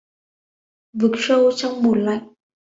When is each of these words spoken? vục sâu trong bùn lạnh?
vục 0.99 1.13
sâu 1.25 1.51
trong 1.51 1.83
bùn 1.83 2.05
lạnh? 2.05 2.27